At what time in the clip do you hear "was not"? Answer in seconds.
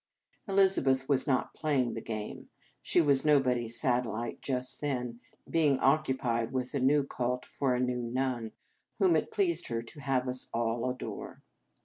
1.07-1.53